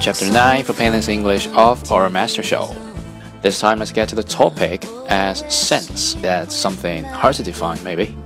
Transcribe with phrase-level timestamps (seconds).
[0.00, 2.74] Chapter 9 for Painless English of our Master Show.
[3.42, 6.14] This time let's get to the topic as sense.
[6.14, 8.16] That's something hard to define, maybe.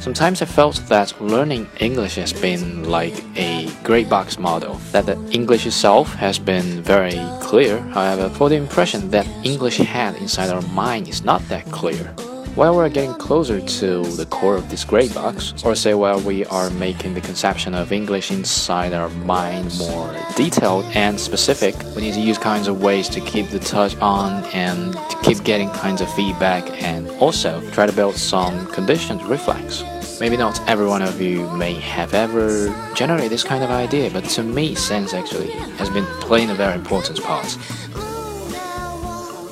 [0.00, 5.16] Sometimes I felt that learning English has been like a gray box model, that the
[5.30, 7.80] English itself has been very clear.
[7.80, 12.14] However, for the impression that English had inside our mind is not that clear.
[12.56, 16.44] While we're getting closer to the core of this gray box, or say while we
[16.46, 22.14] are making the conception of English inside our mind more detailed and specific, we need
[22.14, 26.00] to use kinds of ways to keep the touch on and to keep getting kinds
[26.00, 29.84] of feedback and also try to build some conditioned reflex.
[30.20, 34.24] Maybe not every one of you may have ever generated this kind of idea, but
[34.24, 37.46] to me, sense actually has been playing a very important part.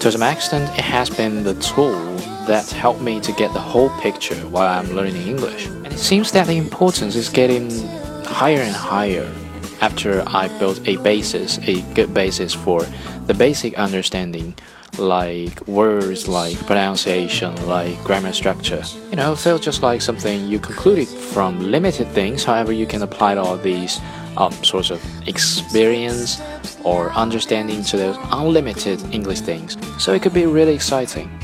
[0.00, 2.18] To some extent, it has been the tool
[2.48, 5.66] that helped me to get the whole picture while I'm learning English.
[5.66, 7.70] And it seems that the importance is getting
[8.24, 9.32] higher and higher
[9.80, 12.82] after I built a basis, a good basis for
[13.26, 14.54] the basic understanding
[14.98, 18.82] like words, like pronunciation, like grammar structure.
[19.10, 22.44] You know, it feels just like something you concluded from limited things.
[22.44, 24.00] However, you can apply all these
[24.36, 26.40] um, sorts of experience
[26.84, 29.76] or understanding to those unlimited English things.
[30.02, 31.37] So it could be really exciting.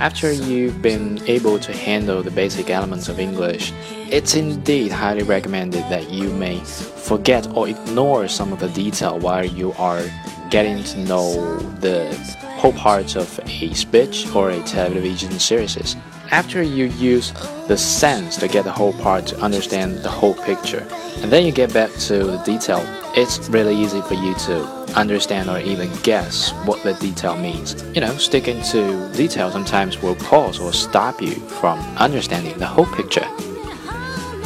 [0.00, 3.72] After you've been able to handle the basic elements of English,
[4.08, 9.44] it's indeed highly recommended that you may forget or ignore some of the detail while
[9.44, 10.04] you are
[10.50, 12.14] getting to know the
[12.58, 15.96] whole parts of a speech or a television series.
[16.30, 17.32] After you use
[17.66, 20.86] the sense to get the whole part to understand the whole picture,
[21.22, 22.82] and then you get back to the detail,
[23.16, 27.74] it's really easy for you to understand or even guess what the detail means.
[27.94, 32.86] You know, sticking to detail sometimes will pause or stop you from understanding the whole
[32.86, 33.26] picture.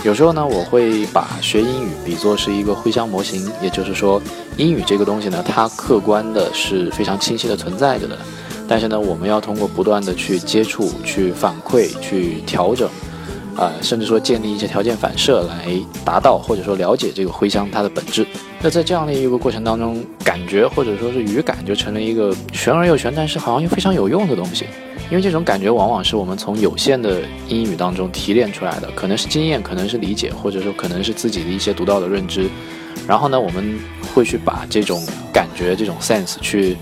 [0.04, 4.20] 有时候呢，我会把学英语比作是一个回乡模型，也就是说，
[4.56, 8.18] 英语这个东西呢，它客观的是非常清晰的存在着的。
[8.66, 12.88] 但是呢，我们要通过不断的去接触、去反馈、去调整，
[13.56, 15.68] 啊，甚至说建立一些条件反射来
[16.04, 18.26] 达到或者说了解这个回乡它的本质。
[18.60, 24.66] 那在这样的一个过程当中，感觉或者说是语感就成了一个玄而又玄，但是好像又非常有用的东西。
[25.10, 32.48] 因为这种感觉往往是我们从有限的英语当中提炼出来的，可能是经验，可能是理解，或者说可能是自己的一些独到的认知。
[33.06, 33.78] 然后呢，我们
[34.14, 36.78] 会去把这种感觉、这种 sense 去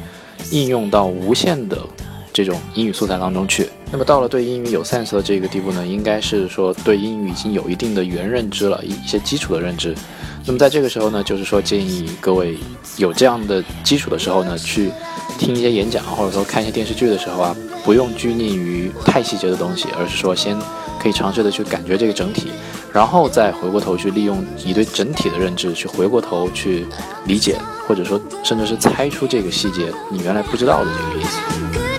[0.51, 1.79] 应用到无限的
[2.33, 3.69] 这种英语素材当中去。
[3.93, 9.95] 那么到了对英语有 sense 的这个地步呢，应该是说对英语已经有一定的原认知了，一一些基础的认知。
[10.47, 12.57] 那么在这个时候呢，就是说建议各位
[12.97, 14.91] 有这样的基础的时候呢，去
[15.39, 17.57] 听一些演讲，或者说看一些电视剧的时候啊。
[17.83, 20.55] 不用拘泥于太细节的东西，而是说先
[21.03, 22.51] 可以尝试的去感觉这个整体，
[22.93, 26.85] 然后再回过头去利用你对整体的认知去回过头去
[27.25, 27.57] 理解，
[27.89, 31.90] 或者说甚至是猜出这个细节你原来不知道的这个意思。